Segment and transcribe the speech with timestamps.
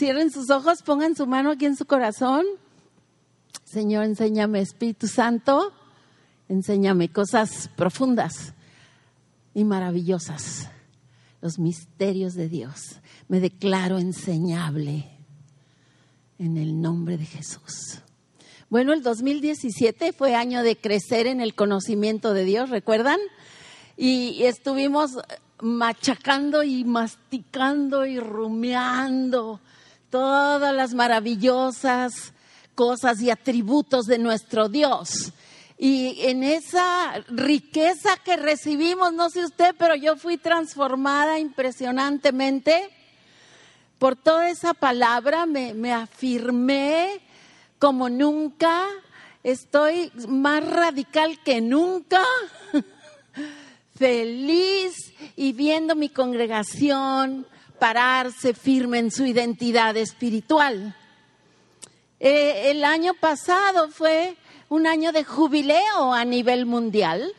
[0.00, 2.46] Cierren sus ojos, pongan su mano aquí en su corazón.
[3.66, 5.74] Señor, enséñame, Espíritu Santo,
[6.48, 8.54] enséñame cosas profundas
[9.52, 10.70] y maravillosas,
[11.42, 12.96] los misterios de Dios.
[13.28, 15.06] Me declaro enseñable
[16.38, 17.98] en el nombre de Jesús.
[18.70, 23.20] Bueno, el 2017 fue año de crecer en el conocimiento de Dios, ¿recuerdan?
[23.98, 25.18] Y estuvimos
[25.60, 29.60] machacando y masticando y rumiando
[30.10, 32.32] todas las maravillosas
[32.74, 35.32] cosas y atributos de nuestro Dios.
[35.78, 42.90] Y en esa riqueza que recibimos, no sé usted, pero yo fui transformada impresionantemente
[43.98, 47.20] por toda esa palabra, me, me afirmé
[47.78, 48.86] como nunca,
[49.42, 52.22] estoy más radical que nunca,
[53.98, 57.46] feliz y viendo mi congregación
[57.80, 60.94] pararse firme en su identidad espiritual.
[62.20, 64.36] Eh, el año pasado fue
[64.68, 67.32] un año de jubileo a nivel mundial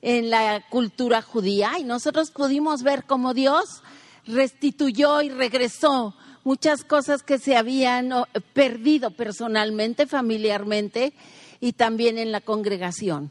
[0.00, 3.82] en la cultura judía y nosotros pudimos ver cómo Dios
[4.26, 8.12] restituyó y regresó muchas cosas que se habían
[8.54, 11.12] perdido personalmente, familiarmente
[11.60, 13.30] y también en la congregación.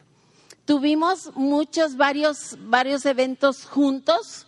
[0.65, 4.45] Tuvimos muchos, varios, varios eventos juntos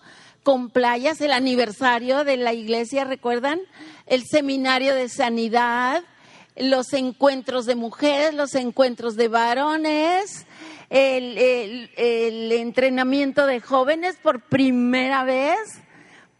[0.48, 3.60] con playas, el aniversario de la iglesia, ¿recuerdan?
[4.06, 6.06] El seminario de sanidad,
[6.56, 10.46] los encuentros de mujeres, los encuentros de varones,
[10.90, 11.38] el,
[11.98, 15.82] el, entrenamiento de jóvenes por primera vez.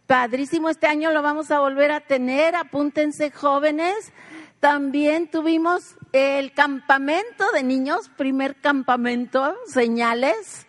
[0.06, 4.14] Padrísimo, este año lo vamos a volver a tener, apúntense jóvenes.
[4.58, 10.66] También tuvimos el campamento de niños, primer campamento, señales.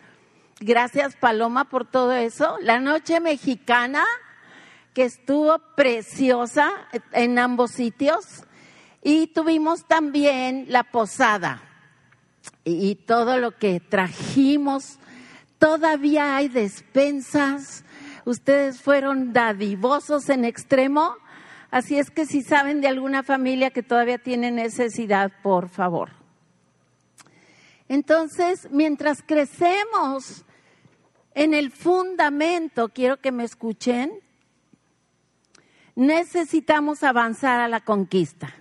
[0.62, 2.58] Gracias Paloma por todo eso.
[2.60, 4.04] La noche mexicana,
[4.92, 6.70] que estuvo preciosa
[7.12, 8.44] en ambos sitios.
[9.02, 11.62] Y tuvimos también la posada
[12.62, 14.98] y, todo lo que trajimos.
[15.58, 17.82] Todavía hay despensas.
[18.26, 21.14] Ustedes fueron dadivosos en extremo.
[21.70, 26.10] Así es que si saben de alguna familia que todavía tiene necesidad, por favor.
[27.88, 30.44] Entonces, mientras crecemos
[31.34, 34.12] en el fundamento, quiero que me escuchen,
[35.94, 38.54] necesitamos avanzar a la conquista.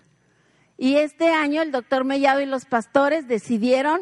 [0.77, 4.01] Y este año el doctor Mellado y los pastores decidieron,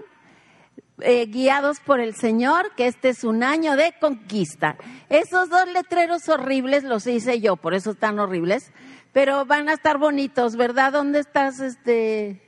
[0.99, 4.77] eh, guiados por el Señor, que este es un año de conquista.
[5.09, 8.71] Esos dos letreros horribles los hice yo, por eso están horribles,
[9.13, 10.93] pero van a estar bonitos, ¿verdad?
[10.93, 12.41] ¿Dónde estás, este,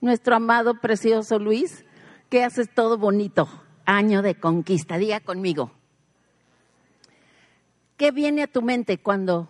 [0.00, 1.84] nuestro amado, precioso Luis?
[2.28, 3.48] Que haces todo bonito.
[3.88, 4.98] Año de conquista.
[4.98, 5.72] Diga conmigo.
[7.96, 9.48] ¿Qué viene a tu mente cuando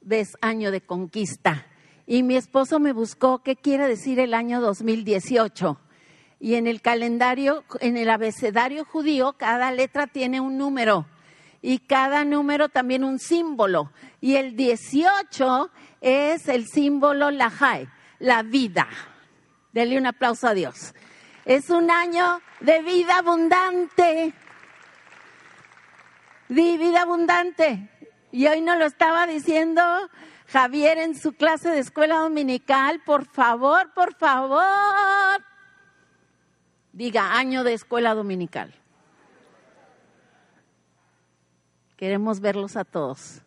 [0.00, 1.66] ves año de conquista?
[2.10, 5.78] y mi esposo me buscó qué quiere decir el año 2018.
[6.40, 11.06] Y en el calendario, en el abecedario judío, cada letra tiene un número
[11.62, 13.92] y cada número también un símbolo.
[14.20, 15.70] Y el 18
[16.00, 17.88] es el símbolo Lahai,
[18.18, 18.88] la vida.
[19.72, 20.92] Dele un aplauso a Dios.
[21.44, 24.32] Es un año de vida abundante.
[26.48, 27.88] De vida abundante.
[28.32, 29.82] Y hoy nos lo estaba diciendo
[30.48, 35.44] Javier en su clase de escuela dominical, por favor, por favor,
[36.92, 38.74] diga año de escuela dominical.
[41.96, 43.42] Queremos verlos a todos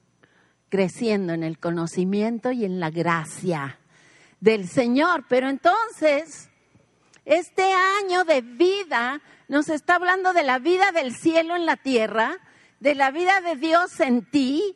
[0.74, 3.78] creciendo en el conocimiento y en la gracia
[4.40, 5.25] del Señor.
[5.28, 6.50] Pero entonces,
[7.26, 7.64] este
[8.02, 12.38] año de vida nos está hablando de la vida del cielo en la tierra,
[12.80, 14.76] de la vida de Dios en ti,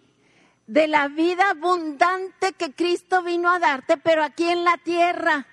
[0.67, 5.47] de la vida abundante que Cristo vino a darte, pero aquí en la tierra.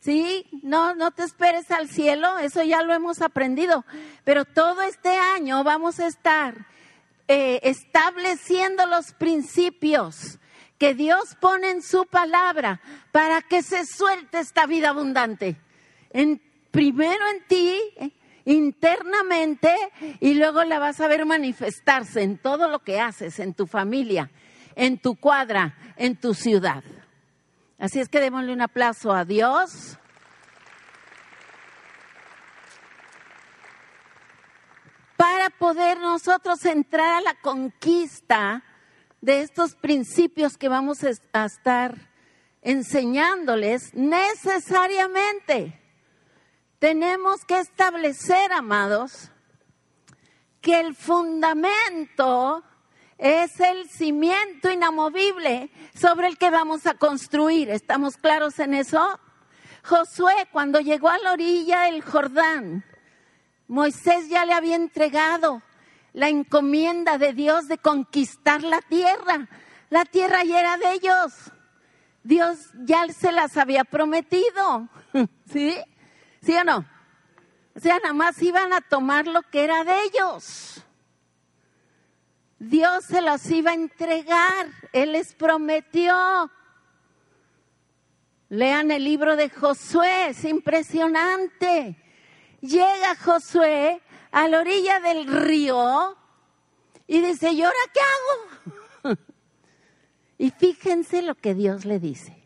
[0.00, 0.46] ¿Sí?
[0.62, 3.84] No, no te esperes al cielo, eso ya lo hemos aprendido.
[4.24, 6.66] Pero todo este año vamos a estar
[7.28, 10.38] eh, estableciendo los principios
[10.80, 12.80] que Dios pone en su palabra
[13.12, 15.60] para que se suelte esta vida abundante.
[16.08, 16.40] En,
[16.70, 18.10] primero en ti, eh,
[18.46, 19.76] internamente
[20.20, 24.30] y luego la vas a ver manifestarse en todo lo que haces, en tu familia,
[24.74, 26.82] en tu cuadra, en tu ciudad.
[27.78, 29.98] Así es que démosle un aplauso a Dios.
[35.18, 38.62] Para poder nosotros entrar a la conquista
[39.20, 41.94] de estos principios que vamos a estar
[42.62, 45.80] enseñándoles necesariamente
[46.80, 49.30] tenemos que establecer, amados,
[50.62, 52.64] que el fundamento
[53.18, 57.68] es el cimiento inamovible sobre el que vamos a construir.
[57.68, 59.20] ¿Estamos claros en eso?
[59.84, 62.82] Josué, cuando llegó a la orilla del Jordán,
[63.68, 65.62] Moisés ya le había entregado
[66.12, 69.48] la encomienda de Dios de conquistar la tierra.
[69.90, 71.32] La tierra ya era de ellos.
[72.22, 74.88] Dios ya se las había prometido.
[75.52, 75.76] ¿Sí?
[76.42, 76.86] ¿Sí o no?
[77.74, 80.84] O sea, nada más iban a tomar lo que era de ellos.
[82.58, 84.66] Dios se las iba a entregar.
[84.92, 86.50] Él les prometió.
[88.48, 91.96] Lean el libro de Josué, es impresionante.
[92.60, 96.16] Llega Josué a la orilla del río
[97.06, 98.00] y dice, ¿y ahora qué
[99.10, 99.16] hago?
[100.38, 102.36] y fíjense lo que Dios le dice,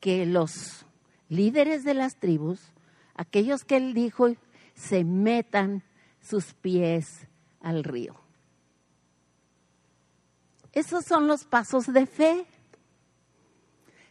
[0.00, 0.86] que los
[1.28, 2.60] líderes de las tribus,
[3.14, 4.28] aquellos que él dijo,
[4.74, 5.82] se metan
[6.20, 7.26] sus pies
[7.60, 8.22] al río.
[10.72, 12.46] Esos son los pasos de fe.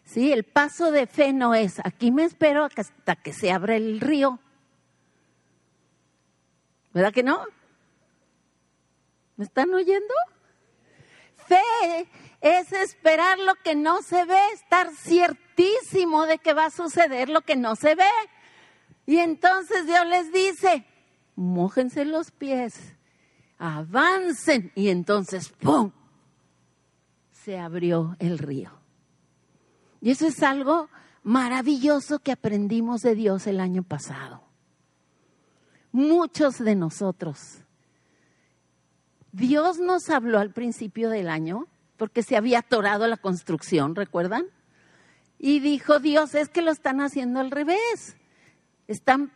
[0.04, 4.02] Sí, el paso de fe no es, aquí me espero hasta que se abra el
[4.02, 4.40] río.
[6.94, 7.46] ¿Verdad que no?
[9.38, 10.14] ¿Me están oyendo?
[11.48, 12.08] Fe
[12.42, 17.42] es esperar lo que no se ve, estar ciertísimo de que va a suceder lo
[17.42, 18.04] que no se ve.
[19.06, 20.86] Y entonces Dios les dice,
[21.36, 22.96] mójense los pies,
[23.58, 24.72] avancen.
[24.76, 25.92] Y entonces, ¡pum!
[27.32, 28.72] Se abrió el río.
[30.02, 30.90] Y eso es algo
[31.24, 34.51] maravilloso que aprendimos de Dios el año pasado.
[35.92, 37.60] Muchos de nosotros.
[39.32, 41.68] Dios nos habló al principio del año
[41.98, 44.46] porque se había atorado la construcción, ¿recuerdan?
[45.38, 48.16] Y dijo Dios, es que lo están haciendo al revés.
[48.88, 49.32] Están,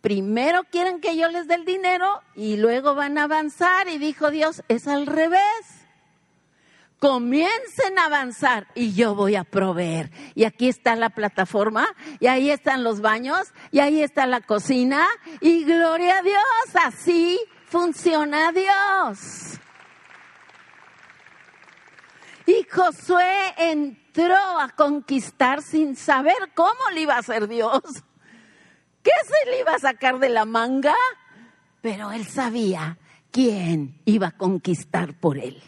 [0.00, 3.88] primero quieren que yo les dé el dinero y luego van a avanzar.
[3.88, 5.73] Y dijo Dios, es al revés
[7.04, 10.10] comiencen a avanzar y yo voy a proveer.
[10.34, 11.86] Y aquí está la plataforma,
[12.18, 15.06] y ahí están los baños, y ahí está la cocina,
[15.42, 19.60] y gloria a Dios, así funciona Dios.
[22.46, 27.82] Y Josué entró a conquistar sin saber cómo le iba a hacer Dios.
[29.02, 30.94] ¿Qué se le iba a sacar de la manga?
[31.82, 32.96] Pero él sabía
[33.30, 35.62] quién iba a conquistar por él.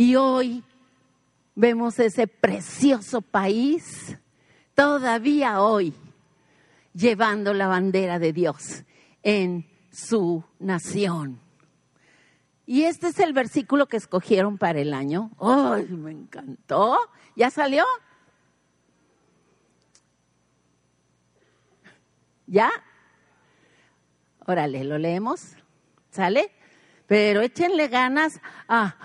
[0.00, 0.64] Y hoy
[1.54, 4.16] vemos ese precioso país,
[4.74, 5.92] todavía hoy,
[6.94, 8.84] llevando la bandera de Dios
[9.22, 11.38] en su nación.
[12.64, 15.32] Y este es el versículo que escogieron para el año.
[15.38, 16.96] ¡Ay, me encantó!
[17.36, 17.84] ¿Ya salió?
[22.46, 22.70] ¿Ya?
[24.46, 25.56] Órale, lo leemos.
[26.10, 26.50] ¿Sale?
[27.06, 28.96] Pero échenle ganas a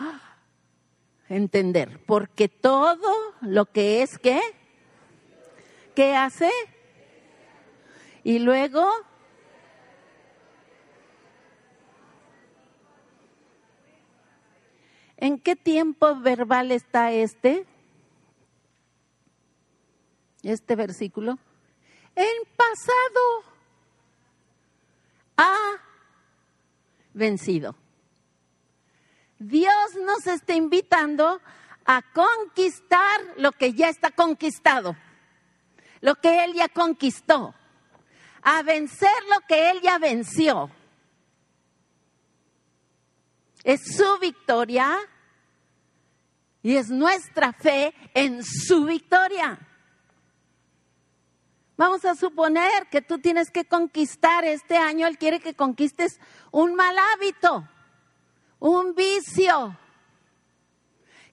[1.29, 4.39] entender, porque todo lo que es qué,
[5.95, 6.51] ¿qué hace?
[8.23, 8.89] Y luego,
[15.17, 17.65] ¿en qué tiempo verbal está este?
[20.43, 21.39] Este versículo.
[22.15, 22.25] En
[22.55, 23.43] pasado
[25.37, 25.55] ha
[27.13, 27.75] vencido.
[29.39, 31.41] Dios nos está invitando
[31.85, 34.95] a conquistar lo que ya está conquistado,
[36.01, 37.53] lo que Él ya conquistó,
[38.41, 40.71] a vencer lo que Él ya venció.
[43.63, 44.97] Es su victoria
[46.61, 49.59] y es nuestra fe en su victoria.
[51.77, 56.19] Vamos a suponer que tú tienes que conquistar este año, Él quiere que conquistes
[56.51, 57.67] un mal hábito
[58.65, 59.77] un vicio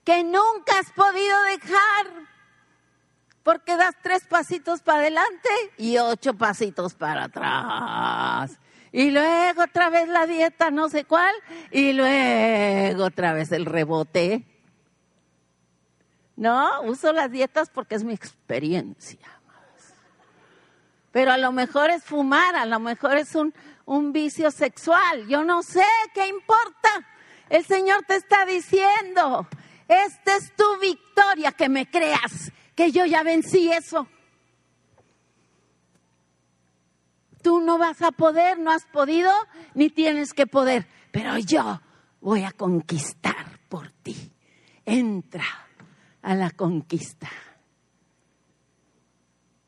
[0.05, 2.29] que nunca has podido dejar
[3.43, 5.49] porque das tres pasitos para adelante
[5.79, 8.59] y ocho pasitos para atrás.
[8.93, 11.35] Y luego otra vez la dieta no sé cuál
[11.71, 14.45] y luego otra vez el rebote.
[16.37, 19.27] No, uso las dietas porque es mi experiencia.
[21.13, 23.55] Pero a lo mejor es fumar, a lo mejor es un,
[23.87, 25.27] un vicio sexual.
[25.29, 27.07] Yo no sé, ¿qué importa?
[27.53, 29.47] El Señor te está diciendo,
[29.87, 34.09] esta es tu victoria, que me creas, que yo ya vencí eso.
[37.43, 39.31] Tú no vas a poder, no has podido,
[39.75, 41.79] ni tienes que poder, pero yo
[42.23, 44.33] voy a conquistar por ti.
[44.87, 45.45] Entra
[46.23, 47.29] a la conquista.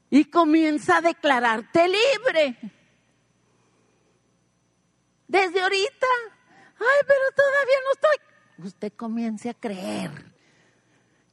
[0.08, 2.56] Y comienza a declararte libre.
[5.28, 6.06] Desde ahorita
[6.84, 8.66] Ay, pero todavía no estoy.
[8.66, 10.10] Usted comience a creer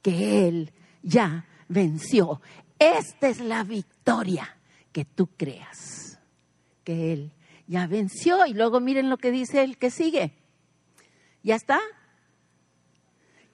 [0.02, 2.40] que Él ya venció.
[2.78, 4.58] Esta es la victoria
[4.92, 6.18] que tú creas,
[6.84, 7.32] que Él
[7.66, 8.46] ya venció.
[8.46, 10.38] Y luego miren lo que dice el que sigue.
[11.42, 11.80] ¿Ya está?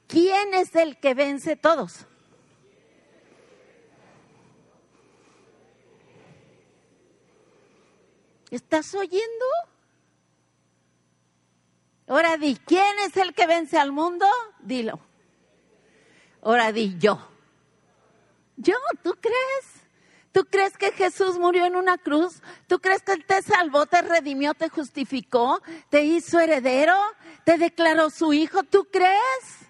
[0.06, 2.06] ¿Quién es el que vence todos?
[8.50, 9.44] ¿Estás oyendo?
[12.08, 14.26] Ahora di, ¿quién es el que vence al mundo?
[14.60, 14.98] Dilo.
[16.42, 17.18] Ahora di, yo.
[18.56, 18.76] ¿Yo?
[19.02, 19.78] ¿Tú crees?
[20.32, 22.42] ¿Tú crees que Jesús murió en una cruz?
[22.66, 25.60] ¿Tú crees que Él te salvó, te redimió, te justificó,
[25.90, 26.96] te hizo heredero,
[27.44, 28.62] te declaró su hijo?
[28.62, 29.68] ¿Tú crees?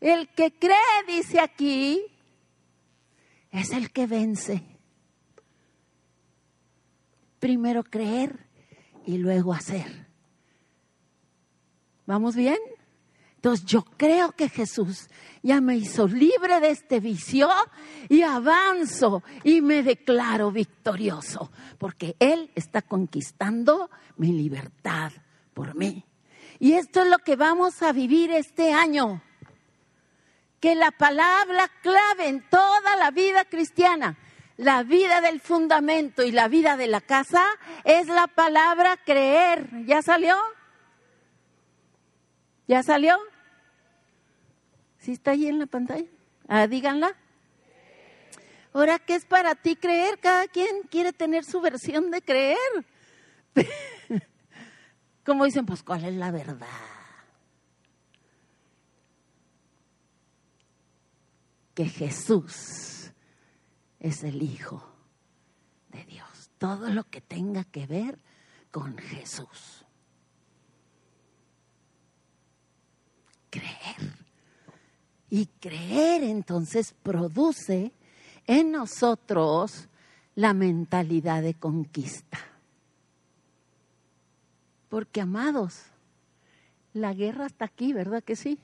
[0.00, 2.04] El que cree, dice aquí,
[3.50, 4.64] es el que vence.
[7.38, 8.47] Primero creer
[9.08, 10.06] y luego hacer.
[12.04, 12.58] ¿Vamos bien?
[13.36, 15.08] Entonces yo creo que Jesús
[15.42, 17.48] ya me hizo libre de este vicio
[18.10, 23.88] y avanzo y me declaro victorioso porque Él está conquistando
[24.18, 25.10] mi libertad
[25.54, 26.04] por mí.
[26.58, 29.22] Y esto es lo que vamos a vivir este año
[30.60, 34.18] que la palabra clave en toda la vida cristiana,
[34.58, 37.44] la vida del fundamento y la vida de la casa
[37.84, 39.70] es la palabra creer.
[39.86, 40.36] ¿Ya salió?
[42.66, 43.16] ¿Ya salió?
[44.98, 46.08] ¿Sí está ahí en la pantalla?
[46.48, 47.16] Ah, díganla.
[48.74, 50.18] Ahora, ¿qué es para ti creer?
[50.18, 52.58] Cada quien quiere tener su versión de creer.
[55.24, 56.66] Como dicen, pues, ¿cuál es la verdad?
[61.78, 62.97] que Jesús
[64.00, 64.82] es el Hijo
[65.90, 66.50] de Dios.
[66.58, 68.18] Todo lo que tenga que ver
[68.70, 69.84] con Jesús.
[73.50, 74.16] Creer.
[75.30, 77.92] Y creer entonces produce
[78.46, 79.88] en nosotros
[80.34, 82.38] la mentalidad de conquista.
[84.88, 85.82] Porque, amados,
[86.94, 88.58] la guerra está aquí, ¿verdad que sí?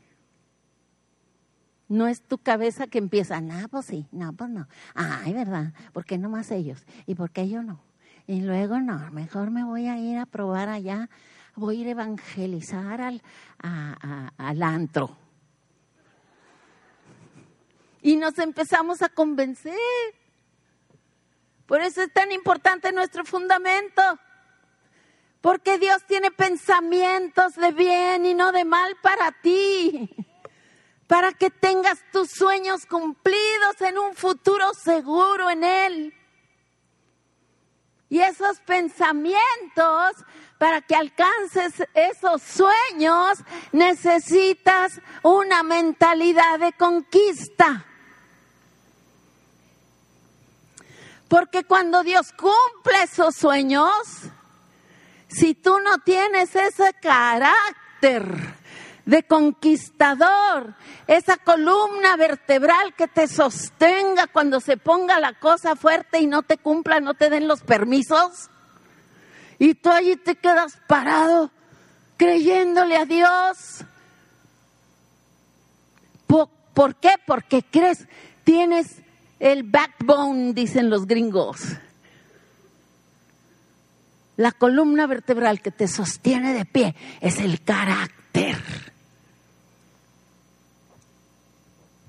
[1.88, 4.66] No es tu cabeza que empieza, no, pues sí, no, pues no.
[4.94, 5.74] Ay, ¿verdad?
[5.92, 6.84] ¿Por qué más ellos?
[7.06, 7.80] ¿Y por qué yo no?
[8.26, 11.10] Y luego no, mejor me voy a ir a probar allá,
[11.54, 13.22] voy a ir a evangelizar al,
[13.58, 15.16] al antro.
[18.00, 19.74] Y nos empezamos a convencer.
[21.66, 24.02] Por eso es tan importante nuestro fundamento.
[25.42, 30.08] Porque Dios tiene pensamientos de bien y no de mal para ti
[31.14, 36.14] para que tengas tus sueños cumplidos en un futuro seguro en Él.
[38.08, 40.16] Y esos pensamientos,
[40.58, 43.38] para que alcances esos sueños,
[43.70, 47.86] necesitas una mentalidad de conquista.
[51.28, 53.92] Porque cuando Dios cumple esos sueños,
[55.28, 58.63] si tú no tienes ese carácter,
[59.06, 60.74] de conquistador,
[61.06, 66.56] esa columna vertebral que te sostenga cuando se ponga la cosa fuerte y no te
[66.56, 68.50] cumpla, no te den los permisos.
[69.58, 71.50] Y tú allí te quedas parado
[72.16, 73.84] creyéndole a Dios.
[76.26, 77.10] ¿Por, qué?
[77.24, 78.08] Porque crees,
[78.42, 78.96] tienes
[79.38, 81.60] el backbone, dicen los gringos.
[84.36, 88.56] La columna vertebral que te sostiene de pie es el carácter.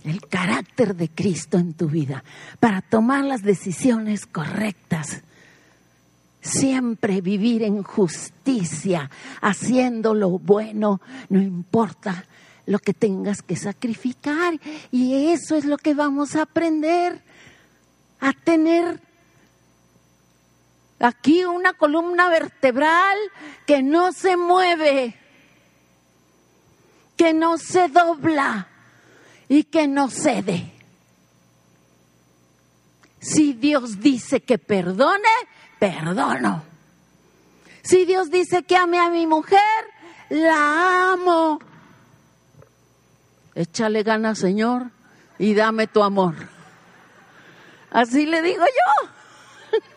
[0.06, 2.24] El carácter de Cristo en tu vida
[2.60, 5.24] para tomar las decisiones correctas.
[6.42, 9.10] Siempre vivir en justicia,
[9.42, 12.26] haciendo lo bueno, no importa
[12.68, 14.60] lo que tengas que sacrificar.
[14.92, 17.24] Y eso es lo que vamos a aprender,
[18.20, 19.02] a tener
[21.00, 23.18] aquí una columna vertebral
[23.66, 25.16] que no se mueve,
[27.18, 28.68] que no se dobla
[29.48, 30.72] y que no cede.
[33.20, 35.30] Si Dios dice que perdone,
[35.80, 36.64] perdono.
[37.82, 39.60] Si Dios dice que ame a mi mujer,
[40.30, 41.60] la amo.
[43.54, 44.92] Échale ganas, Señor,
[45.40, 46.36] y dame tu amor.
[47.92, 49.10] Así le digo yo.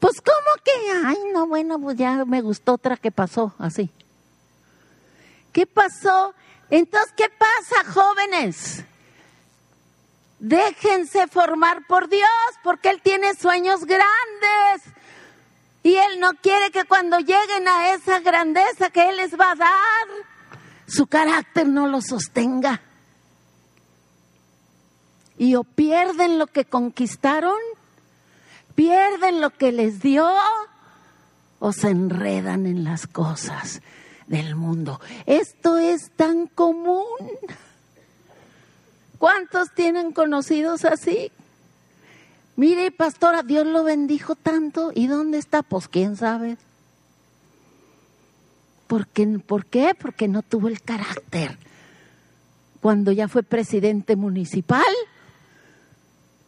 [0.00, 0.72] Pues como que,
[1.06, 3.88] ay, no, bueno, pues ya me gustó otra que pasó así.
[5.52, 6.34] ¿Qué pasó?
[6.72, 8.82] Entonces, ¿qué pasa, jóvenes?
[10.38, 12.30] Déjense formar por Dios,
[12.64, 14.82] porque Él tiene sueños grandes.
[15.82, 19.54] Y Él no quiere que cuando lleguen a esa grandeza que Él les va a
[19.54, 20.08] dar,
[20.86, 22.80] su carácter no lo sostenga.
[25.36, 27.58] Y o pierden lo que conquistaron,
[28.74, 30.26] pierden lo que les dio,
[31.58, 33.82] o se enredan en las cosas
[34.32, 34.98] del mundo.
[35.26, 37.04] Esto es tan común.
[39.18, 41.30] ¿Cuántos tienen conocidos así?
[42.56, 44.90] Mire, pastora, Dios lo bendijo tanto.
[44.94, 45.62] ¿Y dónde está?
[45.62, 46.56] Pues quién sabe.
[48.86, 49.26] ¿Por qué?
[49.38, 49.94] ¿Por qué?
[49.94, 51.58] Porque no tuvo el carácter.
[52.80, 54.94] Cuando ya fue presidente municipal,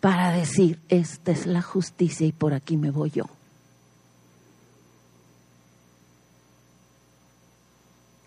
[0.00, 3.26] para decir, esta es la justicia y por aquí me voy yo.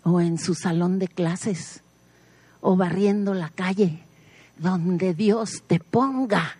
[0.08, 1.82] O en su salón de clases,
[2.60, 4.02] o barriendo la calle,
[4.58, 6.56] donde Dios te ponga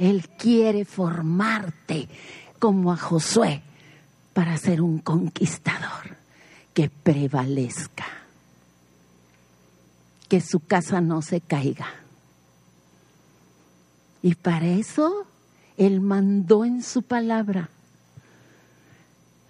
[0.00, 2.08] él quiere formarte
[2.58, 3.62] como a Josué
[4.32, 6.16] para ser un conquistador
[6.72, 8.06] que prevalezca,
[10.26, 11.86] que su casa no se caiga.
[14.22, 15.26] Y para eso
[15.76, 17.68] Él mandó en su palabra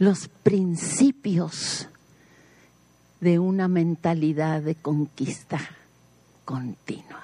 [0.00, 1.87] los principios
[3.20, 5.60] de una mentalidad de conquista
[6.44, 7.20] continua.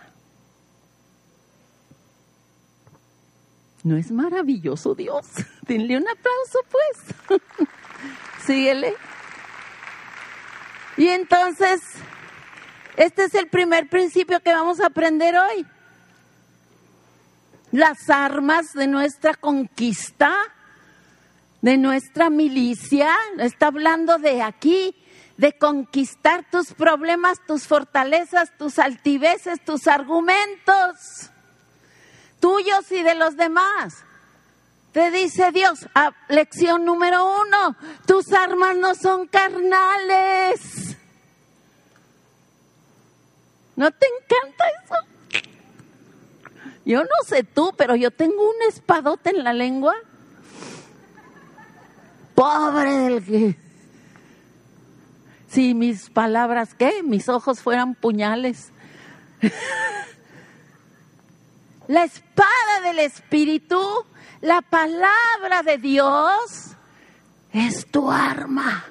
[3.83, 5.27] ¿No es maravilloso Dios?
[5.63, 7.41] Denle un aplauso pues.
[8.47, 8.95] Síguele.
[10.97, 11.81] Y entonces,
[12.97, 15.67] este es el primer principio que vamos a aprender hoy.
[17.71, 20.35] Las armas de nuestra conquista,
[21.61, 24.95] de nuestra milicia, está hablando de aquí,
[25.37, 31.31] de conquistar tus problemas, tus fortalezas, tus altiveces, tus argumentos
[32.41, 34.05] tuyos y de los demás.
[34.93, 37.77] Te dice Dios, ah, lección número uno,
[38.07, 40.97] tus armas no son carnales.
[43.77, 44.95] ¿No te encanta eso?
[46.85, 49.95] Yo no sé tú, pero yo tengo un espadote en la lengua.
[52.35, 53.66] Pobre del que...
[55.57, 57.03] Si mis palabras, ¿qué?
[57.03, 58.73] Mis ojos fueran puñales.
[61.89, 63.81] la espada del Espíritu,
[64.43, 66.77] la palabra de Dios,
[67.55, 68.85] es tu arma.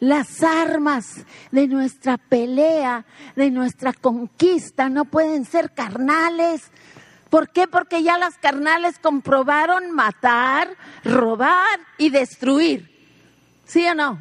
[0.00, 6.72] Las armas de nuestra pelea, de nuestra conquista, no pueden ser carnales.
[7.30, 7.68] ¿Por qué?
[7.68, 12.93] Porque ya las carnales comprobaron matar, robar y destruir.
[13.74, 14.20] ¿Sí o no?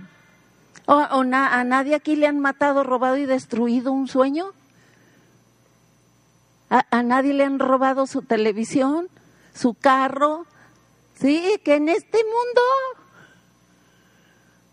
[0.87, 4.47] ¿O, a nadie aquí le han matado, robado y destruido un sueño?
[6.71, 9.09] A, nadie le han robado su televisión,
[9.53, 10.47] su carro.
[11.19, 12.61] Sí, que en este mundo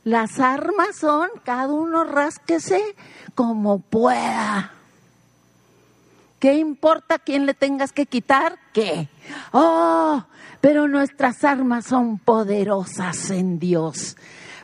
[0.04, 2.82] las armas son, cada uno rásquese
[3.34, 4.72] como pueda.
[6.38, 8.58] ¿Qué importa quién le tengas que quitar?
[8.72, 9.10] ¿Qué?
[9.52, 10.24] Oh,
[10.62, 14.16] pero nuestras armas son poderosas en Dios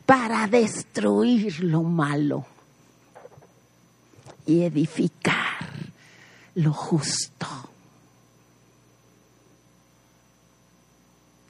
[0.06, 2.46] para destruir lo malo
[4.46, 5.92] y edificar
[6.54, 7.46] lo justo.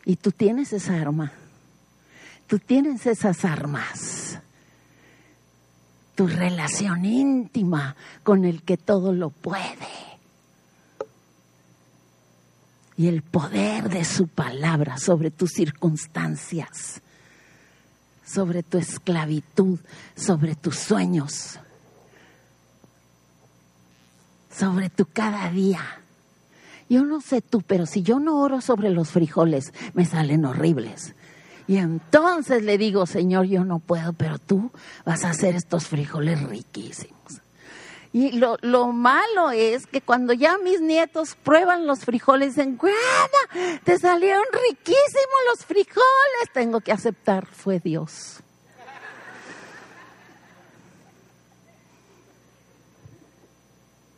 [0.06, 1.32] Y tú tienes esa arma.
[2.46, 4.38] Tú tienes esas armas.
[6.14, 9.88] Tu relación íntima con el que todo lo puede.
[12.96, 17.02] Y el poder de su palabra sobre tus circunstancias,
[18.26, 19.78] sobre tu esclavitud,
[20.16, 21.58] sobre tus sueños,
[24.50, 25.80] sobre tu cada día.
[26.88, 31.14] Yo no sé tú, pero si yo no oro sobre los frijoles, me salen horribles.
[31.68, 34.70] Y entonces le digo, Señor, yo no puedo, pero tú
[35.04, 37.15] vas a hacer estos frijoles riquísimos.
[38.16, 43.76] Y lo, lo malo es que cuando ya mis nietos prueban los frijoles, dicen, ¡Guada!
[43.85, 46.50] Te salieron riquísimos los frijoles.
[46.55, 48.38] Tengo que aceptar, fue Dios.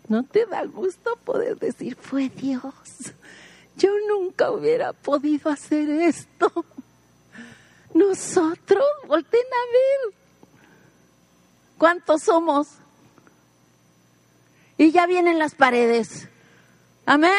[0.07, 2.73] ¿No te da gusto poder decir, fue Dios?
[3.75, 6.53] Yo nunca hubiera podido hacer esto.
[7.95, 10.15] Nosotros, volten a ver.
[11.77, 12.69] ¿Cuántos somos?
[14.79, 16.29] Y ya vienen las paredes.
[17.05, 17.33] Amén.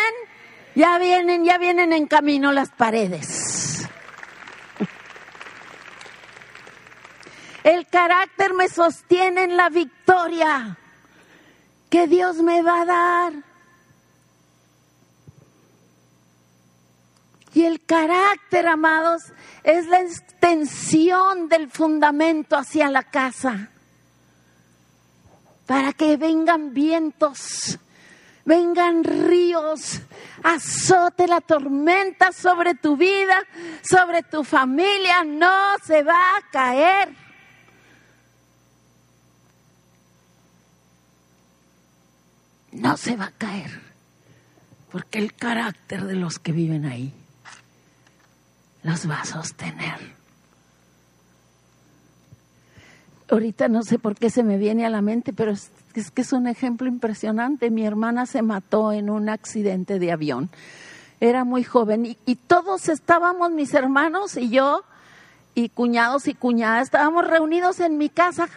[0.76, 3.88] Ya vienen, ya vienen en camino las paredes.
[7.64, 10.78] El carácter me sostiene en la victoria
[11.90, 13.34] que Dios me va a dar.
[17.54, 19.24] Y el carácter, amados,
[19.64, 23.70] es la extensión del fundamento hacia la casa.
[25.70, 27.78] Para que vengan vientos,
[28.44, 30.02] vengan ríos,
[30.42, 33.44] azote la tormenta sobre tu vida,
[33.88, 37.10] sobre tu familia, no se va a caer.
[42.72, 43.80] No se va a caer,
[44.92, 47.14] porque el carácter de los que viven ahí
[48.82, 50.19] los va a sostener.
[53.30, 55.72] Ahorita no sé por qué se me viene a la mente, pero es,
[56.14, 57.70] que es un ejemplo impresionante.
[57.70, 60.50] Mi hermana se mató en un accidente de avión.
[61.20, 64.84] Era muy joven y, y todos estábamos, mis hermanos y yo,
[65.54, 68.48] y cuñados y cuñadas, estábamos reunidos en mi casa.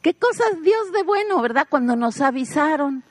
[0.00, 1.66] Qué cosas Dios de bueno, ¿verdad?
[1.68, 3.02] Cuando nos avisaron.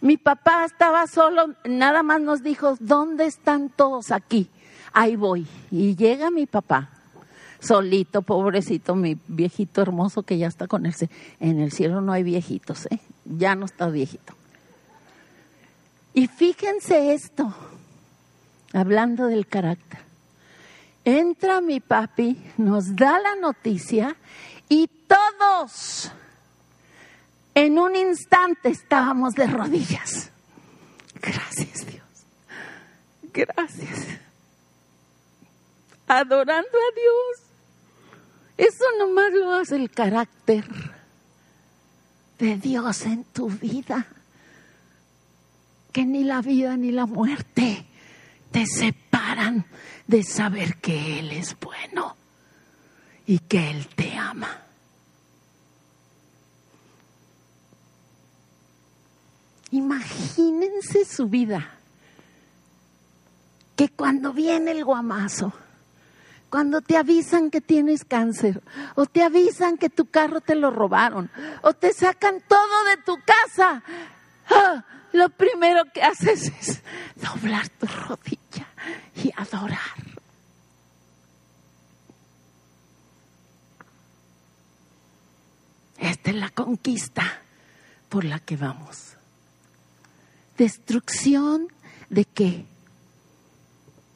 [0.00, 4.50] Mi papá estaba solo, nada más nos dijo, ¿dónde están todos aquí?
[4.92, 5.46] ahí voy.
[5.70, 6.88] Y llega mi papá,
[7.62, 10.94] solito, pobrecito, mi viejito hermoso que ya está con él.
[11.40, 12.98] En el cielo no hay viejitos, ¿eh?
[13.24, 14.34] Ya no está viejito.
[16.12, 17.54] Y fíjense esto,
[18.72, 20.00] hablando del carácter.
[21.04, 24.16] Entra mi papi, nos da la noticia
[24.68, 26.12] y todos
[27.54, 30.30] en un instante estábamos de rodillas.
[31.20, 32.02] Gracias Dios.
[33.32, 34.22] Gracias
[36.12, 37.41] adorando a Dios.
[38.56, 40.64] Eso nomás lo hace el carácter
[42.38, 44.06] de Dios en tu vida.
[45.92, 47.86] Que ni la vida ni la muerte
[48.50, 49.66] te separan
[50.06, 52.16] de saber que Él es bueno
[53.26, 54.62] y que Él te ama.
[59.70, 61.70] Imagínense su vida,
[63.74, 65.54] que cuando viene el guamazo,
[66.52, 68.62] cuando te avisan que tienes cáncer,
[68.94, 71.30] o te avisan que tu carro te lo robaron,
[71.62, 73.82] o te sacan todo de tu casa,
[74.50, 74.84] ah,
[75.14, 76.82] lo primero que haces es
[77.16, 78.68] doblar tu rodilla
[79.14, 79.80] y adorar.
[85.96, 87.40] Esta es la conquista
[88.10, 89.14] por la que vamos.
[90.58, 91.68] Destrucción
[92.10, 92.66] de qué?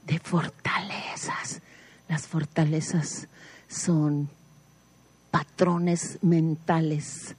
[0.04, 1.62] De fortalezas
[2.08, 3.28] las fortalezas
[3.68, 4.28] son
[5.30, 7.34] patrones mentales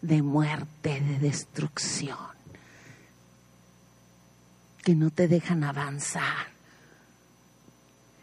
[0.00, 2.18] de muerte, de destrucción,
[4.82, 6.48] que no te dejan avanzar,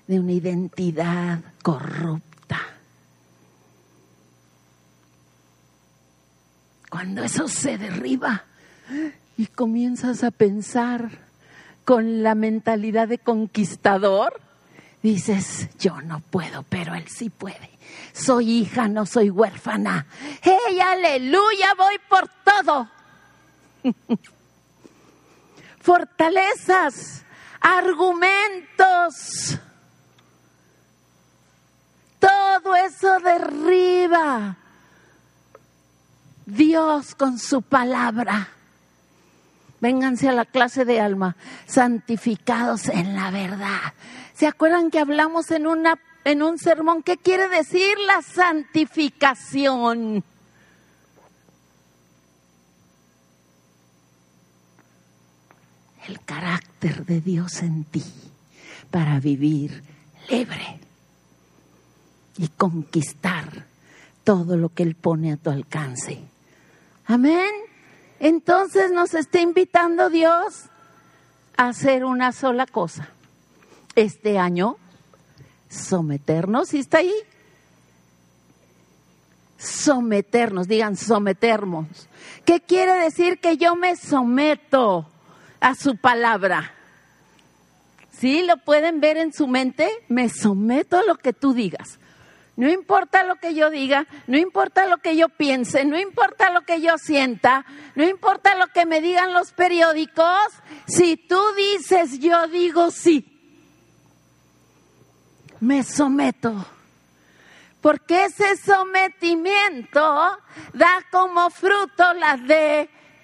[0.07, 2.59] de una identidad corrupta.
[6.89, 8.43] Cuando eso se derriba
[9.37, 11.09] y comienzas a pensar
[11.85, 14.41] con la mentalidad de conquistador,
[15.01, 17.69] dices, yo no puedo, pero Él sí puede.
[18.13, 20.05] Soy hija, no soy huérfana.
[20.41, 21.73] ¡Hey, aleluya!
[21.77, 22.89] Voy por todo.
[25.81, 27.23] Fortalezas,
[27.61, 29.57] argumentos.
[32.19, 34.57] Todo eso derriba
[36.45, 38.49] Dios con su palabra.
[39.79, 43.93] Vénganse a la clase de alma, santificados en la verdad.
[44.39, 47.03] ¿Se acuerdan que hablamos en, una, en un sermón?
[47.03, 50.23] ¿Qué quiere decir la santificación?
[56.07, 58.01] El carácter de Dios en ti
[58.89, 59.83] para vivir
[60.29, 60.79] libre
[62.37, 63.65] y conquistar
[64.23, 66.17] todo lo que Él pone a tu alcance.
[67.07, 67.51] Amén.
[68.21, 70.67] Entonces nos está invitando Dios
[71.57, 73.09] a hacer una sola cosa
[74.01, 74.77] este año
[75.69, 77.13] someternos, ¿y está ahí?
[79.57, 81.87] Someternos, digan someternos.
[82.45, 85.07] ¿Qué quiere decir que yo me someto
[85.59, 86.73] a su palabra?
[88.11, 88.43] ¿Sí?
[88.43, 89.89] ¿Lo pueden ver en su mente?
[90.07, 91.99] Me someto a lo que tú digas.
[92.55, 96.61] No importa lo que yo diga, no importa lo que yo piense, no importa lo
[96.61, 100.37] que yo sienta, no importa lo que me digan los periódicos,
[100.85, 103.38] si tú dices, yo digo sí
[105.61, 106.65] me someto.
[107.81, 110.01] Porque ese sometimiento
[110.73, 112.37] da como fruto la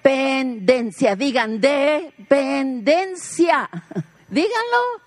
[0.04, 1.16] dependencia.
[1.16, 3.70] Digan, dependencia.
[4.30, 5.02] Díganlo.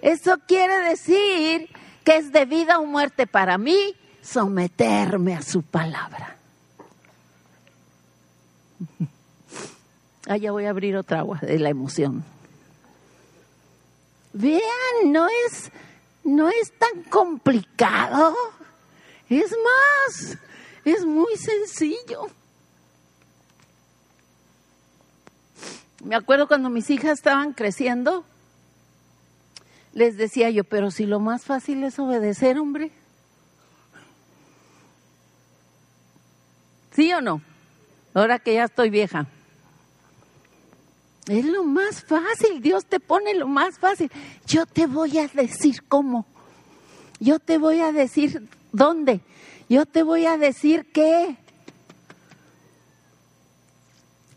[0.00, 1.68] Eso quiere decir
[2.04, 6.36] que es de vida o muerte para mí someterme a su palabra.
[10.28, 12.22] Ah, ya voy a abrir otra agua de la emoción.
[14.32, 14.62] Vean,
[15.06, 15.70] no es,
[16.24, 18.34] no es tan complicado.
[19.28, 20.38] Es más,
[20.84, 22.28] es muy sencillo.
[26.04, 28.24] Me acuerdo cuando mis hijas estaban creciendo,
[29.92, 32.90] les decía yo, pero si lo más fácil es obedecer, hombre.
[36.92, 37.42] ¿Sí o no?
[38.14, 39.26] Ahora que ya estoy vieja.
[41.30, 44.10] Es lo más fácil, Dios te pone lo más fácil.
[44.48, 46.26] Yo te voy a decir cómo.
[47.20, 49.20] Yo te voy a decir dónde.
[49.68, 51.36] Yo te voy a decir qué.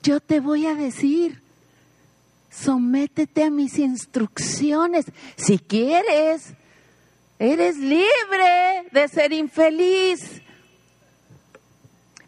[0.04, 1.42] Yo te voy a decir.
[2.52, 5.06] Sométete a mis instrucciones.
[5.36, 6.54] Si quieres,
[7.40, 10.43] eres libre de ser infeliz.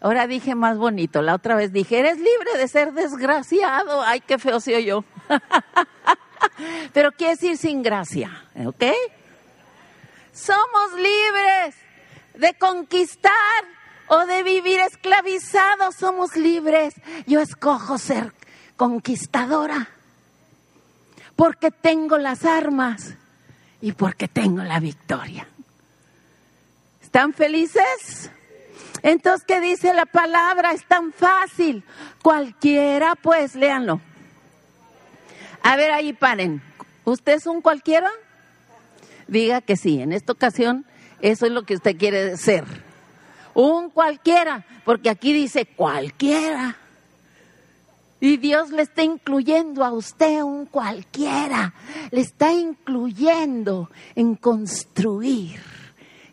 [0.06, 4.04] Ahora dije más bonito, la otra vez dije, eres libre de ser desgraciado.
[4.04, 5.04] Ay, qué feo soy yo.
[6.94, 8.84] Pero quiere decir sin gracia, ¿ok?
[10.32, 11.76] Somos libres
[12.36, 13.34] de conquistar
[14.06, 15.96] o de vivir esclavizados.
[15.96, 16.94] Somos libres.
[17.26, 18.32] Yo escojo ser
[18.78, 19.90] conquistadora
[21.36, 23.16] porque tengo las armas
[23.82, 25.48] y porque tengo la victoria.
[27.02, 28.30] ¿Están felices?
[29.06, 30.72] Entonces, ¿qué dice la palabra?
[30.72, 31.84] Es tan fácil.
[32.24, 34.02] Cualquiera, pues, léanlo.
[35.62, 36.60] A ver, ahí paren.
[37.04, 38.10] ¿Usted es un cualquiera?
[39.28, 40.02] Diga que sí.
[40.02, 40.88] En esta ocasión,
[41.22, 42.64] eso es lo que usted quiere ser.
[43.54, 46.76] Un cualquiera, porque aquí dice cualquiera.
[48.20, 51.76] Y Dios le está incluyendo a usted un cualquiera.
[52.10, 55.62] Le está incluyendo en construir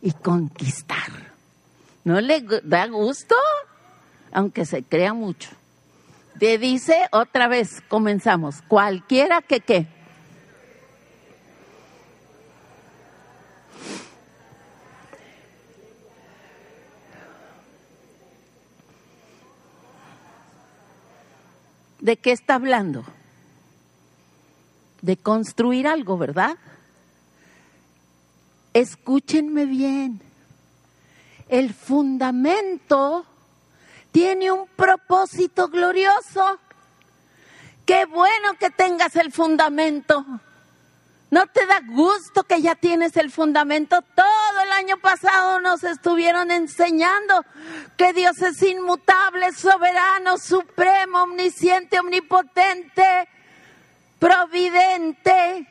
[0.00, 1.31] y conquistar.
[2.04, 3.36] ¿No le da gusto?
[4.32, 5.50] Aunque se crea mucho.
[6.38, 9.86] Te dice otra vez, comenzamos, cualquiera que qué.
[22.00, 23.04] ¿De qué está hablando?
[25.02, 26.56] De construir algo, ¿verdad?
[28.72, 30.31] Escúchenme bien
[31.52, 33.26] el fundamento
[34.10, 36.58] tiene un propósito glorioso.
[37.84, 40.24] Qué bueno que tengas el fundamento.
[41.30, 44.00] ¿No te da gusto que ya tienes el fundamento?
[44.14, 47.44] Todo el año pasado nos estuvieron enseñando
[47.98, 53.28] que Dios es inmutable, soberano, supremo, omnisciente, omnipotente,
[54.18, 55.68] providente.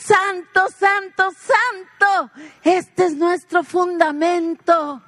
[0.00, 2.32] Santo, santo, santo.
[2.64, 5.02] Este es nuestro fundamento.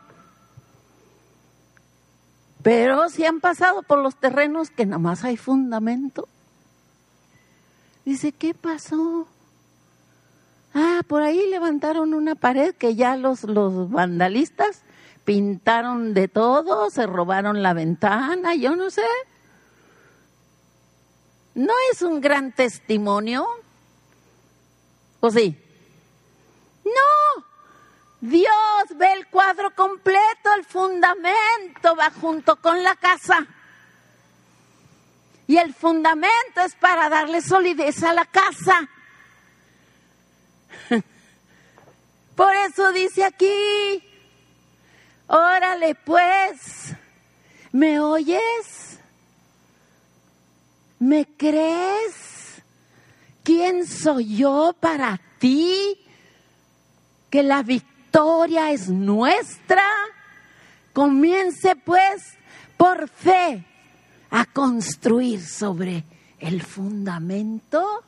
[2.63, 6.29] Pero si han pasado por los terrenos que nada más hay fundamento.
[8.05, 9.27] Dice, ¿qué pasó?
[10.75, 14.83] Ah, por ahí levantaron una pared que ya los, los vandalistas
[15.25, 19.03] pintaron de todo, se robaron la ventana, yo no sé.
[21.55, 23.47] No es un gran testimonio,
[25.25, 25.57] ¿O sí?
[26.85, 27.45] No.
[28.21, 28.53] Dios
[28.97, 33.47] ve el cuadro completo, el fundamento va junto con la casa.
[35.47, 38.89] Y el fundamento es para darle solidez a la casa.
[42.35, 44.03] Por eso dice aquí,
[45.29, 46.97] órale pues,
[47.71, 48.99] ¿me oyes?
[50.99, 52.32] ¿Me crees?
[53.43, 55.99] ¿Quién soy yo para ti?
[57.31, 59.85] Que la victoria es nuestra.
[60.93, 62.35] Comience pues
[62.77, 63.65] por fe
[64.31, 66.05] a construir sobre
[66.39, 68.05] el fundamento,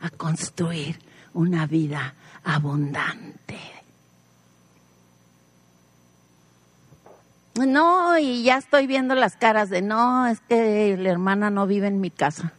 [0.00, 0.98] a construir
[1.34, 3.58] una vida abundante.
[7.54, 11.88] No, y ya estoy viendo las caras de no, es que la hermana no vive
[11.88, 12.52] en mi casa.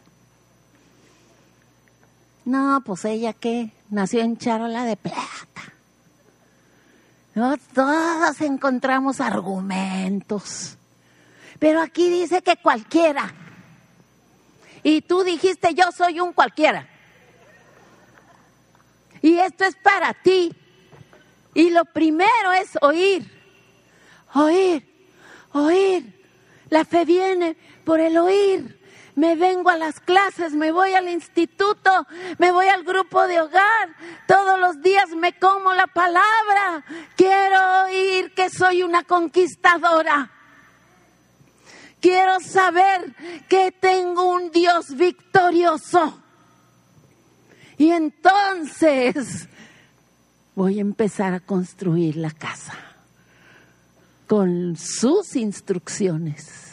[2.44, 5.62] No, pues ella que nació en charola de plata.
[7.74, 10.76] todos encontramos argumentos.
[11.58, 13.32] Pero aquí dice que cualquiera.
[14.82, 16.88] Y tú dijiste, yo soy un cualquiera.
[19.20, 20.52] Y esto es para ti.
[21.54, 23.30] Y lo primero es oír,
[24.34, 25.06] oír,
[25.52, 26.20] oír.
[26.70, 28.81] La fe viene por el oír
[29.14, 32.06] me vengo a las clases, me voy al instituto,
[32.38, 33.88] me voy al grupo de hogar,
[34.26, 36.84] todos los días me como la palabra,
[37.16, 40.30] quiero oír que soy una conquistadora.
[42.00, 43.14] Quiero saber
[43.48, 46.20] que tengo un Dios victorioso.
[47.78, 49.48] Y entonces
[50.56, 52.74] voy a empezar a construir la casa
[54.26, 56.71] con sus instrucciones.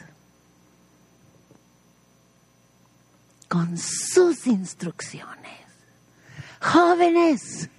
[3.50, 5.60] Con sus instrucciones.
[6.62, 7.70] Jóvenes.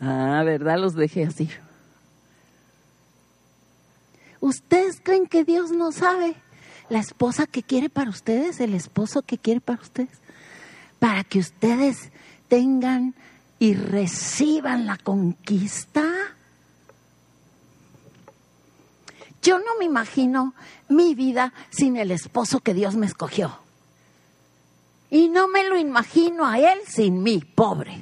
[0.00, 0.78] Ah, ¿verdad?
[0.78, 1.48] Los dejé así.
[4.40, 6.36] ¿Ustedes creen que Dios no sabe
[6.90, 10.20] la esposa que quiere para ustedes, el esposo que quiere para ustedes?
[10.98, 12.10] Para que ustedes
[12.48, 13.14] tengan
[13.58, 16.04] y reciban la conquista.
[19.44, 20.54] Yo no me imagino
[20.88, 23.58] mi vida sin el esposo que Dios me escogió.
[25.10, 28.00] Y no me lo imagino a él sin mí, pobre.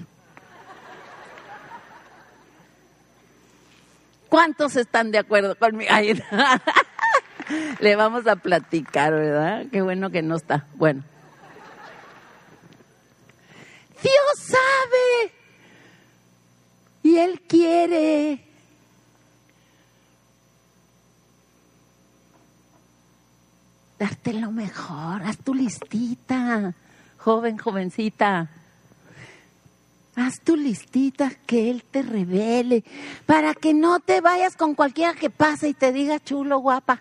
[4.28, 5.90] ¿Cuántos están de acuerdo conmigo?
[7.80, 9.66] Le vamos a platicar, ¿verdad?
[9.70, 10.64] Qué bueno que no está.
[10.74, 11.02] Bueno.
[14.00, 15.34] Dios sabe.
[17.02, 18.51] Y Él quiere.
[24.02, 25.22] Darte lo mejor.
[25.22, 26.74] Haz tu listita,
[27.18, 28.50] joven, jovencita.
[30.16, 32.82] Haz tu listita que Él te revele
[33.26, 37.00] para que no te vayas con cualquiera que pase y te diga chulo, guapa.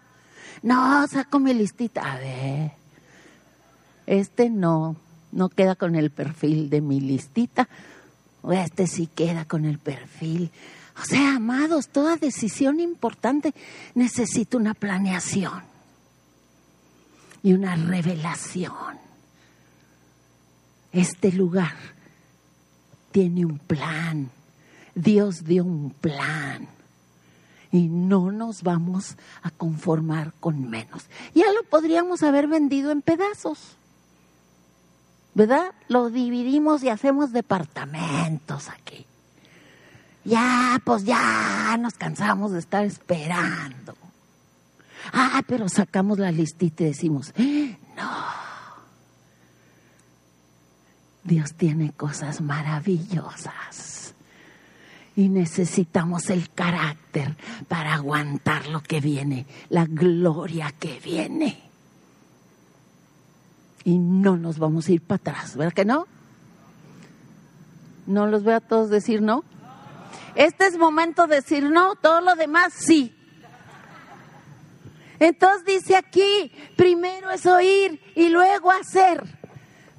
[0.62, 2.02] No, saco mi listita.
[2.02, 2.74] A ver,
[4.06, 4.96] este no,
[5.32, 7.68] no queda con el perfil de mi listita.
[8.44, 10.52] O este sí queda con el perfil.
[11.02, 13.56] O sea, amados, toda decisión importante
[13.96, 15.71] necesita una planeación
[17.44, 19.00] y una revelación.
[20.92, 21.76] Este lugar
[23.12, 24.30] tiene un plan.
[24.96, 26.68] Dios dio un plan.
[27.72, 31.06] Y no nos vamos a conformar con menos.
[31.34, 33.78] Ya lo podríamos haber vendido en pedazos.
[35.34, 35.72] ¿Verdad?
[35.88, 39.06] Lo dividimos y hacemos departamentos aquí.
[40.26, 43.96] Ya, pues ya nos cansamos de estar esperando.
[45.14, 48.12] Ah, pero sacamos la listita y decimos, no,
[51.24, 54.14] Dios tiene cosas maravillosas.
[55.16, 57.36] Y necesitamos el carácter
[57.68, 61.62] para aguantar lo que viene, la gloria que viene.
[63.84, 66.08] Y no nos vamos a ir para atrás, ¿verdad que no?
[68.08, 69.44] ¿No los veo a todos decir no?
[70.36, 73.16] Este es momento de decir no, todo lo demás sí.
[75.22, 79.24] Entonces dice aquí, primero es oír y luego hacer.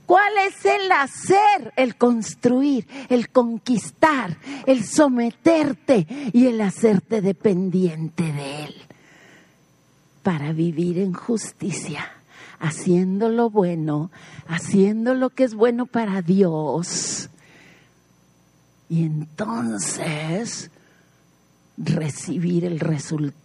[0.04, 1.72] ¿Cuál es el hacer?
[1.76, 8.74] El construir, el conquistar, el someterte y el hacerte dependiente de Él.
[10.24, 12.04] Para vivir en justicia,
[12.58, 14.10] haciendo lo bueno,
[14.48, 17.30] haciendo lo que es bueno para Dios.
[18.88, 20.68] Y entonces
[21.78, 23.41] recibir el resultado.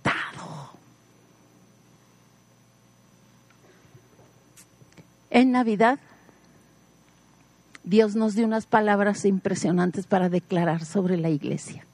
[5.37, 5.99] En Navidad
[7.83, 11.85] Dios nos dio unas palabras impresionantes para declarar sobre la iglesia.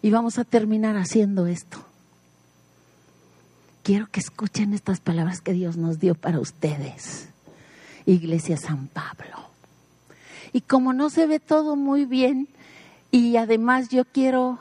[0.00, 1.76] Y vamos a terminar haciendo esto.
[3.82, 7.28] Quiero que escuchen estas palabras que Dios nos dio para ustedes,
[8.06, 9.50] Iglesia San Pablo.
[10.54, 12.48] Y como no se ve todo muy bien,
[13.10, 14.58] y además yo quiero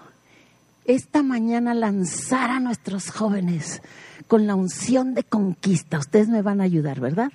[0.83, 3.81] esta mañana lanzar a nuestros jóvenes
[4.27, 5.99] con la unción de conquista.
[5.99, 7.31] Ustedes me van a ayudar, ¿verdad?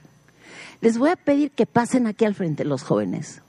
[0.80, 3.42] Les voy a pedir que pasen aquí al frente los jóvenes.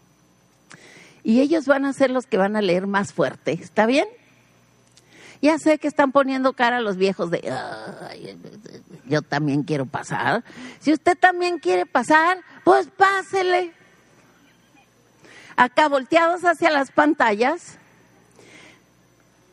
[1.24, 3.54] Y ellos van a ser los que van a leer más fuerte.
[3.54, 4.08] ¿Está bien?
[5.42, 7.52] Ya sé que están poniendo cara a los viejos de,
[9.08, 10.44] yo también quiero pasar.
[10.80, 13.74] Si usted también quiere pasar, pues pásele.
[15.56, 17.78] Acá volteados hacia las pantallas,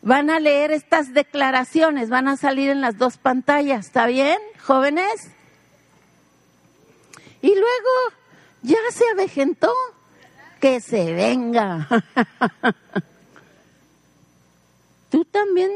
[0.03, 3.87] van a leer estas declaraciones, van a salir en las dos pantallas.
[3.87, 5.31] ¿Está bien, jóvenes?
[7.43, 8.15] Y luego
[8.63, 9.73] ya se avejentó.
[10.61, 11.87] Que se venga.
[15.11, 15.71] Tú también,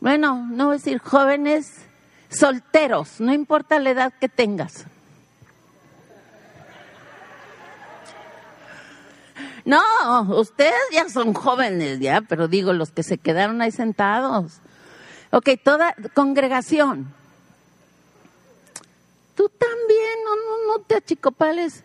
[0.00, 1.82] bueno, no voy decir jóvenes,
[2.30, 4.86] solteros, no importa la edad que tengas.
[9.64, 9.80] No,
[10.38, 14.60] ustedes ya son jóvenes ya, pero digo los que se quedaron ahí sentados.
[15.30, 17.14] Ok, toda congregación.
[19.34, 20.18] Tú también,
[20.68, 21.82] no, te achicopales,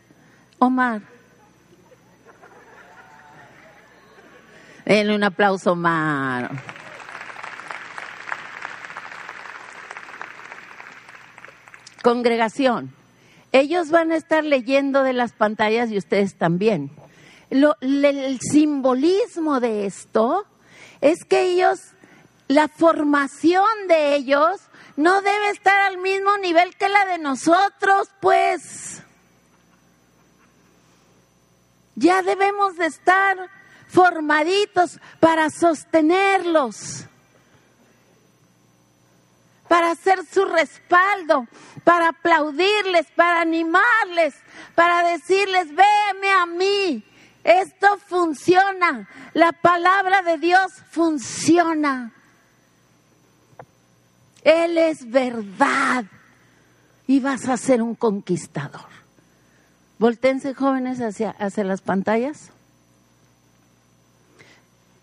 [0.59, 1.01] Omar.
[4.85, 6.51] Denle un aplauso, Omar.
[12.03, 12.93] Congregación,
[13.51, 16.91] ellos van a estar leyendo de las pantallas y ustedes también.
[17.49, 20.45] el simbolismo de esto
[21.01, 21.79] es que ellos,
[22.47, 24.61] la formación de ellos
[24.99, 29.01] no debe estar al mismo nivel que la de nosotros, pues.
[31.95, 33.37] Ya debemos de estar
[33.87, 37.05] formaditos para sostenerlos,
[39.69, 41.47] para hacer su respaldo,
[41.85, 44.35] para aplaudirles, para animarles,
[44.75, 47.05] para decirles, véeme a mí,
[47.45, 52.11] esto funciona, la palabra de Dios funciona.
[54.43, 56.05] Él es verdad
[57.07, 58.87] y vas a ser un conquistador.
[59.97, 62.51] Voltense jóvenes hacia, hacia las pantallas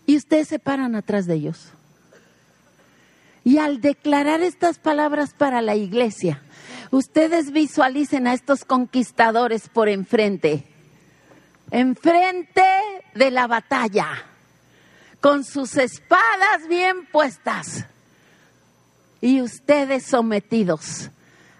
[0.05, 1.69] y ustedes se paran atrás de ellos.
[3.43, 6.41] Y al declarar estas palabras para la iglesia,
[6.91, 10.65] ustedes visualicen a estos conquistadores por enfrente,
[11.71, 12.65] enfrente
[13.15, 14.07] de la batalla,
[15.21, 17.85] con sus espadas bien puestas
[19.21, 21.09] y ustedes sometidos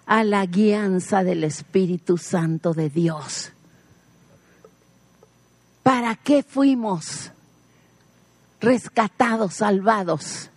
[0.06, 3.52] a la guianza del Espíritu Santo de Dios.
[5.82, 7.32] ¿Para qué fuimos
[8.60, 10.50] rescatados, salvados?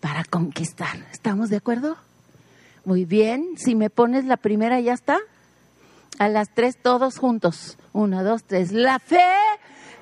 [0.00, 1.06] Para conquistar.
[1.12, 1.96] ¿Estamos de acuerdo?
[2.84, 3.54] Muy bien.
[3.56, 5.18] Si me pones la primera, ya está.
[6.18, 7.78] A las tres todos juntos.
[7.92, 8.72] Una, dos, tres.
[8.72, 9.24] La fe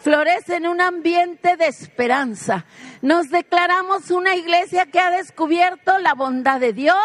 [0.01, 2.65] florece en un ambiente de esperanza.
[3.03, 6.97] Nos declaramos una iglesia que ha descubierto la bondad de Dios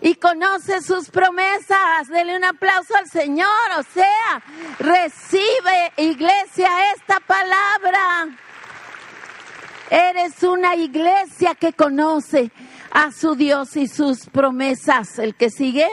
[0.00, 2.08] y conoce sus promesas.
[2.08, 3.48] Dele un aplauso al Señor.
[3.78, 4.42] O sea,
[4.78, 8.28] recibe iglesia esta palabra.
[9.90, 12.50] Eres una iglesia que conoce
[12.90, 15.18] a su Dios y sus promesas.
[15.18, 15.88] El que sigue,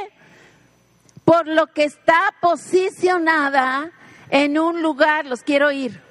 [1.23, 3.91] por lo que está posicionada
[4.29, 6.05] en un lugar, los quiero ir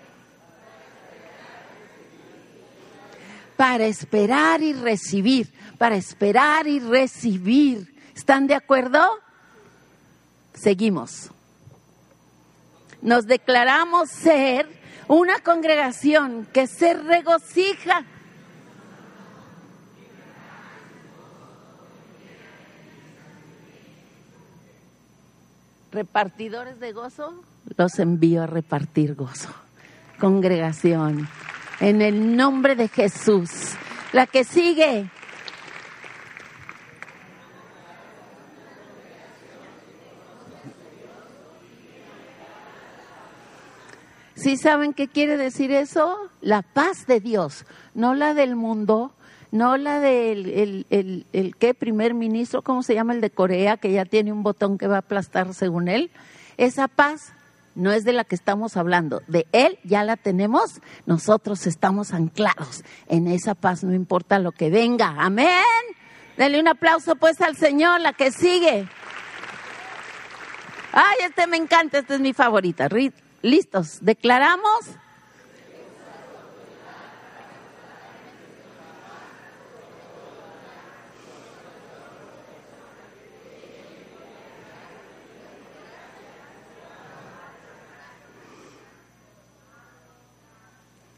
[3.57, 7.95] para esperar y recibir, para esperar y recibir.
[8.15, 9.01] ¿Están de acuerdo?
[10.55, 11.31] Seguimos.
[13.03, 14.67] Nos declaramos ser
[15.09, 18.05] una congregación que se regocija.
[25.93, 27.45] Repartidores de gozo,
[27.77, 29.51] los envío a repartir gozo.
[30.19, 31.29] Congregación
[31.85, 33.51] en el nombre de Jesús.
[34.13, 35.11] La que sigue.
[44.35, 46.17] ¿Sí saben qué quiere decir eso?
[46.41, 49.13] La paz de Dios, no la del mundo,
[49.53, 51.75] no la del el, el, el, ¿qué?
[51.75, 54.97] primer ministro, ¿cómo se llama el de Corea, que ya tiene un botón que va
[54.97, 56.11] a aplastar según él.
[56.57, 57.35] Esa paz
[57.75, 62.85] no es de la que estamos hablando, de Él ya la tenemos, nosotros estamos anclados
[63.09, 65.49] en esa paz, no importa lo que venga, amén.
[66.37, 68.89] Denle un aplauso pues al Señor, la que sigue.
[70.93, 72.89] Ay, este me encanta, este es mi favorita.
[73.43, 73.99] ¿Listos?
[74.01, 74.99] ¿Declaramos?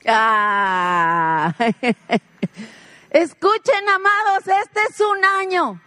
[0.07, 1.54] Ah.
[3.11, 5.80] Escuchen, amados, este es un año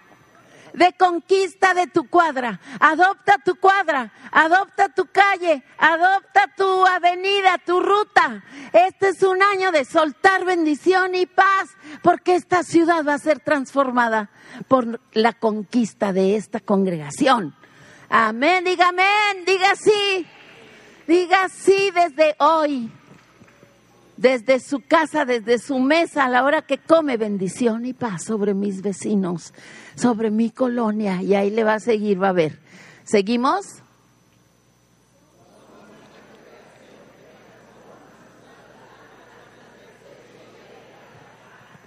[0.73, 2.59] de conquista de tu cuadra.
[2.79, 8.43] Adopta tu cuadra, adopta tu calle, adopta tu avenida, tu ruta.
[8.73, 11.69] Este es un año de soltar bendición y paz,
[12.01, 14.29] porque esta ciudad va a ser transformada
[14.67, 17.55] por la conquista de esta congregación.
[18.09, 20.25] Amén, diga amén, diga sí,
[21.07, 22.91] diga sí desde hoy
[24.19, 28.53] desde su casa, desde su mesa, a la hora que come, bendición y paz sobre
[28.53, 29.53] mis vecinos,
[29.95, 32.59] sobre mi colonia, y ahí le va a seguir, va a ver.
[33.05, 33.65] ¿Seguimos?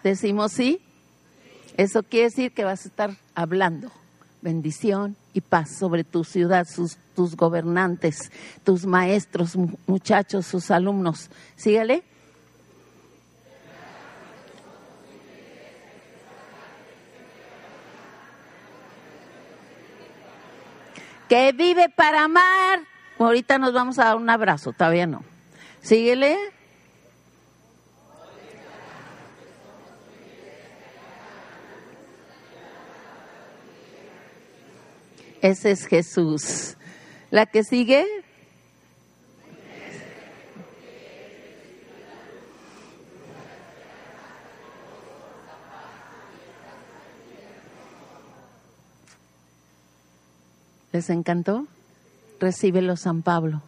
[0.03, 0.81] Decimos sí.
[1.77, 3.93] Eso quiere decir que vas a estar hablando
[4.41, 8.33] bendición y paz sobre tu ciudad, sus, tus gobernantes,
[8.65, 9.57] tus maestros,
[9.87, 11.31] muchachos, sus alumnos.
[11.57, 12.03] Sígale.
[21.33, 22.83] Que vive para amar.
[23.19, 25.25] Ahorita nos vamos a dar un abrazo, todavía no.
[25.81, 26.37] Síguele.
[35.41, 36.77] Ese es Jesús.
[37.31, 38.07] La que sigue.
[50.93, 51.67] ¿Les encantó?
[52.39, 53.63] Recíbelo San Pablo.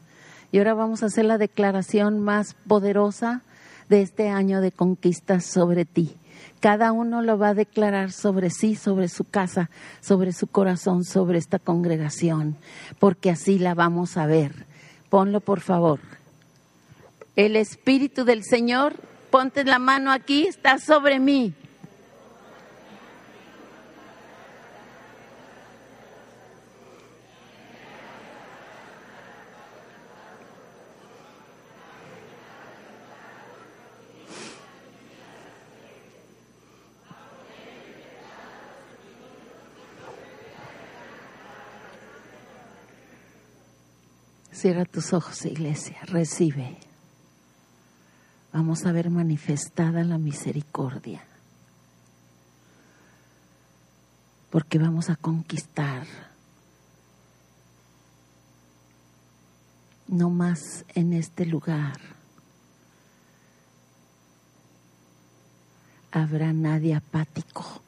[0.53, 3.43] Y ahora vamos a hacer la declaración más poderosa
[3.89, 6.17] de este año de conquistas sobre ti.
[6.61, 9.71] Cada uno lo va a declarar sobre sí, sobre su casa,
[10.01, 12.57] sobre su corazón, sobre esta congregación,
[12.99, 14.67] porque así la vamos a ver.
[15.11, 16.01] Ponlo, por favor.
[17.37, 18.95] El Espíritu del Señor,
[19.31, 21.55] ponte la mano aquí, está sobre mí.
[44.55, 46.79] Cierra tus ojos, iglesia, recibe.
[48.53, 51.25] Vamos a ver manifestada la misericordia.
[54.51, 56.07] Porque vamos a conquistar.
[60.07, 61.99] No más en este lugar.
[66.13, 67.83] Habrá nadie apático,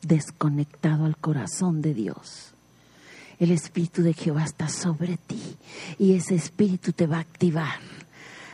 [0.00, 2.53] desconectado al corazón de Dios
[3.38, 5.56] el Espíritu de Jehová está sobre ti
[5.98, 7.80] y ese Espíritu te va a activar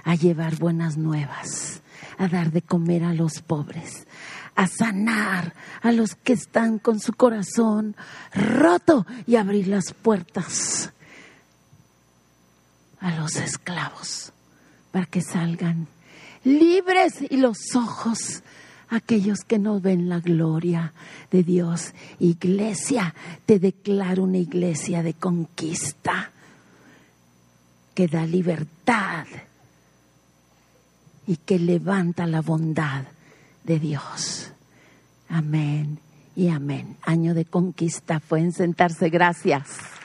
[0.05, 1.83] a llevar buenas nuevas,
[2.19, 4.07] a dar de comer a los pobres,
[4.55, 7.97] a sanar a los que están con su corazón
[8.33, 10.91] roto y abrir las puertas
[13.01, 14.33] a los esclavos
[14.93, 15.87] para que salgan
[16.45, 18.43] libres y los ojos
[18.91, 20.93] aquellos que no ven la gloria
[21.31, 21.93] de Dios.
[22.19, 23.15] Iglesia,
[23.47, 26.31] te declaro una iglesia de conquista
[27.95, 29.27] que da libertad
[31.27, 33.05] y que levanta la bondad
[33.65, 34.51] de Dios.
[35.29, 35.99] Amén
[36.35, 36.97] y amén.
[37.03, 38.19] Año de conquista.
[38.21, 39.11] Pueden sentarse.
[39.11, 40.00] Gracias.